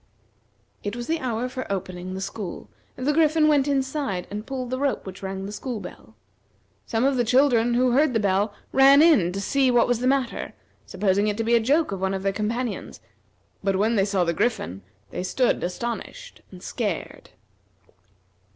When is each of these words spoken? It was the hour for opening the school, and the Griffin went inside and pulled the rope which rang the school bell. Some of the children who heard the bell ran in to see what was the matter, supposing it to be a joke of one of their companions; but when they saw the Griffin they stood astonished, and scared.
It 0.83 0.95
was 0.95 1.05
the 1.05 1.19
hour 1.19 1.47
for 1.47 1.71
opening 1.71 2.15
the 2.15 2.21
school, 2.21 2.71
and 2.97 3.05
the 3.05 3.13
Griffin 3.13 3.47
went 3.47 3.67
inside 3.67 4.25
and 4.31 4.47
pulled 4.47 4.71
the 4.71 4.79
rope 4.79 5.05
which 5.05 5.21
rang 5.21 5.45
the 5.45 5.51
school 5.51 5.79
bell. 5.79 6.15
Some 6.87 7.03
of 7.05 7.17
the 7.17 7.23
children 7.23 7.75
who 7.75 7.91
heard 7.91 8.13
the 8.15 8.19
bell 8.19 8.51
ran 8.71 9.03
in 9.03 9.31
to 9.31 9.39
see 9.39 9.69
what 9.69 9.87
was 9.87 9.99
the 9.99 10.07
matter, 10.07 10.53
supposing 10.87 11.27
it 11.27 11.37
to 11.37 11.43
be 11.43 11.53
a 11.53 11.59
joke 11.59 11.91
of 11.91 12.01
one 12.01 12.15
of 12.15 12.23
their 12.23 12.33
companions; 12.33 12.99
but 13.63 13.75
when 13.75 13.95
they 13.95 14.05
saw 14.05 14.23
the 14.23 14.33
Griffin 14.33 14.81
they 15.11 15.21
stood 15.21 15.63
astonished, 15.63 16.41
and 16.49 16.63
scared. 16.63 17.29